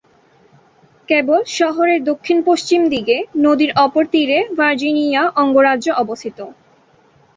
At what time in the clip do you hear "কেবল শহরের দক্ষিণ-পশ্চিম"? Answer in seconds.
1.09-2.81